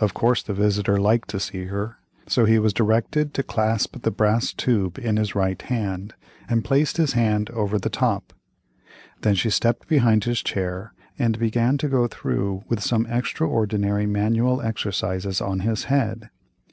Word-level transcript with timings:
Of 0.00 0.12
course 0.12 0.42
the 0.42 0.52
visitor 0.52 0.98
liked 0.98 1.28
to 1.28 1.38
see 1.38 1.66
her; 1.66 1.98
so 2.26 2.46
he 2.46 2.58
was 2.58 2.72
directed 2.72 3.32
to 3.34 3.44
clasp 3.44 4.02
the 4.02 4.10
brass 4.10 4.52
tube 4.52 4.98
in 4.98 5.18
his 5.18 5.36
right 5.36 5.62
hand, 5.62 6.14
and 6.48 6.64
place 6.64 6.96
his 6.96 7.12
hand 7.12 7.50
over 7.50 7.78
the 7.78 7.88
top. 7.88 8.32
Then 9.20 9.36
she 9.36 9.50
stepped 9.50 9.86
behind 9.86 10.24
his 10.24 10.42
chair 10.42 10.92
and 11.16 11.38
began 11.38 11.78
to 11.78 11.88
go 11.88 12.08
through 12.08 12.64
with 12.68 12.82
some 12.82 13.06
extraordinary 13.06 14.04
manual 14.04 14.60
exercises 14.62 15.40
on 15.40 15.60
his 15.60 15.84
head. 15.84 16.28